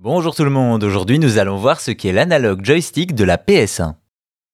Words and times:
Bonjour 0.00 0.34
tout 0.34 0.44
le 0.44 0.50
monde, 0.50 0.82
aujourd'hui 0.82 1.20
nous 1.20 1.38
allons 1.38 1.56
voir 1.56 1.80
ce 1.80 1.92
qu'est 1.92 2.12
l'analogue 2.12 2.62
joystick 2.62 3.14
de 3.14 3.22
la 3.22 3.38
PS1. 3.38 3.94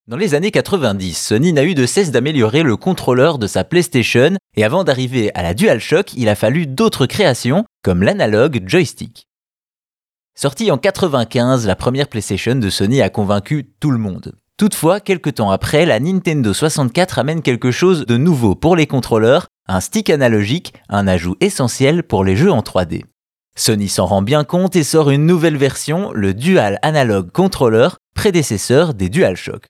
Dans 0.07 0.19
les 0.19 0.35
années 0.35 0.51
90, 0.51 1.15
Sony 1.19 1.55
n'a 1.55 1.65
eu 1.65 1.75
de 1.75 1.87
cesse 1.87 2.13
d'améliorer 2.13 2.63
le 2.63 2.77
contrôleur 2.77 3.39
de 3.39 3.49
sa 3.49 3.65
PlayStation 3.65 4.37
et 4.55 4.65
avant 4.65 4.85
d'arriver 4.85 5.33
à 5.35 5.43
la 5.43 5.55
DualShock, 5.55 6.13
il 6.13 6.29
a 6.29 6.37
fallu 6.37 6.67
d'autres 6.67 7.07
créations 7.07 7.65
comme 7.83 8.03
l'analogue 8.03 8.63
joystick. 8.67 9.27
Sortie 10.39 10.71
en 10.71 10.77
95, 10.77 11.67
la 11.67 11.75
première 11.75 12.09
PlayStation 12.09 12.55
de 12.55 12.71
Sony 12.71 13.01
a 13.01 13.09
convaincu 13.09 13.73
tout 13.81 13.91
le 13.91 13.99
monde. 13.99 14.35
Toutefois, 14.59 15.01
quelques 15.01 15.35
temps 15.37 15.51
après, 15.51 15.87
la 15.87 16.01
Nintendo 16.01 16.53
64 16.53 17.19
amène 17.19 17.41
quelque 17.41 17.71
chose 17.71 18.05
de 18.05 18.19
nouveau 18.19 18.55
pour 18.55 18.77
les 18.77 18.87
contrôleurs, 18.87 19.47
un 19.67 19.81
stick 19.81 20.11
analogique, 20.11 20.75
un 20.91 21.09
ajout 21.09 21.37
essentiel 21.41 22.03
pour 22.03 22.25
les 22.25 22.37
jeux 22.37 22.53
en 22.53 22.61
3D. 22.61 23.05
Sony 23.57 23.89
s'en 23.89 24.07
rend 24.07 24.23
bien 24.23 24.45
compte 24.45 24.77
et 24.77 24.85
sort 24.85 25.11
une 25.11 25.27
nouvelle 25.27 25.57
version, 25.57 26.13
le 26.13 26.35
Dual 26.35 26.79
Analog 26.83 27.31
Controller, 27.31 27.89
prédécesseur 28.15 28.95
des 28.95 29.09
DualShock. 29.09 29.67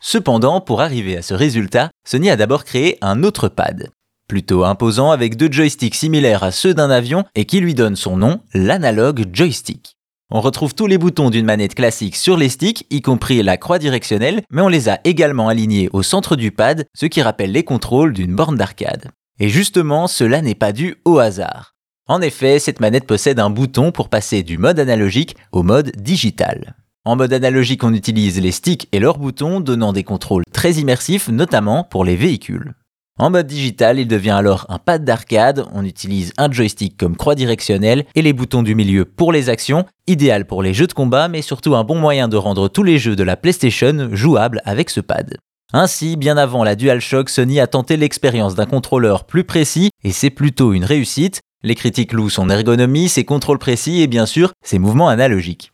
Cependant, 0.00 0.60
pour 0.60 0.80
arriver 0.80 1.16
à 1.16 1.22
ce 1.22 1.34
résultat, 1.34 1.90
Sony 2.06 2.30
a 2.30 2.36
d'abord 2.36 2.64
créé 2.64 2.98
un 3.00 3.22
autre 3.24 3.48
pad, 3.48 3.90
plutôt 4.28 4.64
imposant 4.64 5.10
avec 5.10 5.36
deux 5.36 5.50
joysticks 5.50 5.94
similaires 5.94 6.44
à 6.44 6.50
ceux 6.50 6.74
d'un 6.74 6.90
avion 6.90 7.24
et 7.34 7.46
qui 7.46 7.60
lui 7.60 7.74
donne 7.74 7.96
son 7.96 8.16
nom, 8.16 8.40
l'analogue 8.54 9.26
joystick. 9.32 9.96
On 10.30 10.42
retrouve 10.42 10.74
tous 10.74 10.86
les 10.86 10.98
boutons 10.98 11.30
d'une 11.30 11.46
manette 11.46 11.74
classique 11.74 12.14
sur 12.14 12.36
les 12.36 12.50
sticks, 12.50 12.86
y 12.90 13.00
compris 13.00 13.42
la 13.42 13.56
croix 13.56 13.78
directionnelle, 13.78 14.42
mais 14.50 14.60
on 14.60 14.68
les 14.68 14.90
a 14.90 15.00
également 15.04 15.48
alignés 15.48 15.88
au 15.94 16.02
centre 16.02 16.36
du 16.36 16.52
pad, 16.52 16.84
ce 16.94 17.06
qui 17.06 17.22
rappelle 17.22 17.52
les 17.52 17.64
contrôles 17.64 18.12
d'une 18.12 18.36
borne 18.36 18.56
d'arcade. 18.56 19.10
Et 19.40 19.48
justement, 19.48 20.06
cela 20.06 20.42
n'est 20.42 20.54
pas 20.54 20.72
dû 20.72 20.96
au 21.06 21.18
hasard. 21.18 21.77
En 22.08 22.22
effet, 22.22 22.58
cette 22.58 22.80
manette 22.80 23.06
possède 23.06 23.38
un 23.38 23.50
bouton 23.50 23.92
pour 23.92 24.08
passer 24.08 24.42
du 24.42 24.56
mode 24.56 24.80
analogique 24.80 25.36
au 25.52 25.62
mode 25.62 25.92
digital. 25.94 26.74
En 27.04 27.16
mode 27.16 27.34
analogique, 27.34 27.84
on 27.84 27.92
utilise 27.92 28.40
les 28.40 28.50
sticks 28.50 28.88
et 28.92 28.98
leurs 28.98 29.18
boutons, 29.18 29.60
donnant 29.60 29.92
des 29.92 30.04
contrôles 30.04 30.44
très 30.50 30.72
immersifs, 30.72 31.28
notamment 31.28 31.84
pour 31.84 32.06
les 32.06 32.16
véhicules. 32.16 32.74
En 33.18 33.30
mode 33.30 33.46
digital, 33.46 33.98
il 33.98 34.08
devient 34.08 34.30
alors 34.30 34.64
un 34.70 34.78
pad 34.78 35.04
d'arcade, 35.04 35.66
on 35.74 35.84
utilise 35.84 36.32
un 36.38 36.50
joystick 36.50 36.96
comme 36.96 37.16
croix 37.16 37.34
directionnelle 37.34 38.04
et 38.14 38.22
les 38.22 38.32
boutons 38.32 38.62
du 38.62 38.74
milieu 38.74 39.04
pour 39.04 39.30
les 39.30 39.50
actions, 39.50 39.84
idéal 40.06 40.46
pour 40.46 40.62
les 40.62 40.72
jeux 40.72 40.86
de 40.86 40.92
combat 40.94 41.28
mais 41.28 41.42
surtout 41.42 41.74
un 41.74 41.84
bon 41.84 41.96
moyen 41.96 42.28
de 42.28 42.36
rendre 42.36 42.68
tous 42.68 42.84
les 42.84 42.98
jeux 42.98 43.16
de 43.16 43.24
la 43.24 43.36
PlayStation 43.36 44.08
jouables 44.12 44.62
avec 44.64 44.88
ce 44.88 45.00
pad. 45.00 45.36
Ainsi, 45.74 46.16
bien 46.16 46.38
avant 46.38 46.64
la 46.64 46.76
DualShock, 46.76 47.28
Sony 47.28 47.60
a 47.60 47.66
tenté 47.66 47.98
l'expérience 47.98 48.54
d'un 48.54 48.64
contrôleur 48.64 49.24
plus 49.24 49.44
précis 49.44 49.90
et 50.04 50.12
c'est 50.12 50.30
plutôt 50.30 50.72
une 50.72 50.84
réussite, 50.84 51.40
les 51.62 51.74
critiques 51.74 52.12
louent 52.12 52.30
son 52.30 52.50
ergonomie, 52.50 53.08
ses 53.08 53.24
contrôles 53.24 53.58
précis 53.58 54.02
et 54.02 54.06
bien 54.06 54.26
sûr 54.26 54.52
ses 54.64 54.78
mouvements 54.78 55.08
analogiques. 55.08 55.72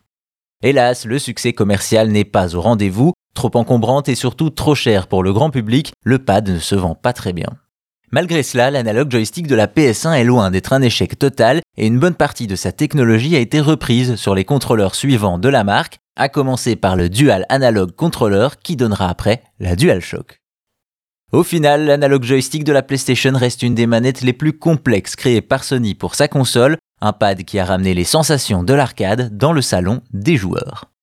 Hélas, 0.63 1.05
le 1.05 1.19
succès 1.19 1.53
commercial 1.53 2.09
n'est 2.09 2.25
pas 2.25 2.55
au 2.55 2.61
rendez-vous, 2.61 3.13
trop 3.33 3.51
encombrante 3.55 4.09
et 4.09 4.15
surtout 4.15 4.49
trop 4.49 4.73
cher 4.73 5.07
pour 5.07 5.21
le 5.21 5.33
grand 5.33 5.51
public, 5.51 5.91
le 6.03 6.19
pad 6.19 6.49
ne 6.49 6.59
se 6.59 6.75
vend 6.75 6.95
pas 6.95 7.13
très 7.13 7.33
bien. 7.33 7.49
Malgré 8.11 8.43
cela, 8.43 8.71
l'analogue 8.71 9.11
joystick 9.11 9.47
de 9.47 9.55
la 9.55 9.67
PS1 9.67 10.13
est 10.13 10.23
loin 10.23 10.51
d'être 10.51 10.73
un 10.73 10.81
échec 10.81 11.19
total 11.19 11.61
et 11.77 11.87
une 11.87 11.99
bonne 11.99 12.15
partie 12.15 12.47
de 12.47 12.55
sa 12.55 12.71
technologie 12.71 13.35
a 13.35 13.39
été 13.39 13.59
reprise 13.59 14.15
sur 14.15 14.35
les 14.35 14.45
contrôleurs 14.45 14.95
suivants 14.95 15.37
de 15.37 15.49
la 15.49 15.63
marque, 15.63 15.97
à 16.15 16.29
commencer 16.29 16.75
par 16.75 16.95
le 16.95 17.09
Dual 17.09 17.45
Analog 17.49 17.91
Controller 17.91 18.47
qui 18.63 18.77
donnera 18.77 19.09
après 19.09 19.43
la 19.59 19.75
DualShock. 19.75 20.39
Au 21.35 21.43
final, 21.43 21.83
l'analogue 21.83 22.23
joystick 22.23 22.63
de 22.63 22.71
la 22.71 22.81
PlayStation 22.81 23.33
reste 23.33 23.61
une 23.61 23.75
des 23.75 23.87
manettes 23.87 24.21
les 24.21 24.31
plus 24.31 24.57
complexes 24.57 25.17
créées 25.17 25.41
par 25.41 25.65
Sony 25.65 25.93
pour 25.93 26.15
sa 26.15 26.29
console, 26.29 26.77
un 27.01 27.11
pad 27.11 27.43
qui 27.43 27.59
a 27.59 27.65
ramené 27.65 27.93
les 27.93 28.05
sensations 28.05 28.63
de 28.63 28.73
l'arcade 28.73 29.35
dans 29.35 29.51
le 29.51 29.61
salon 29.61 29.99
des 30.13 30.37
joueurs. 30.37 30.94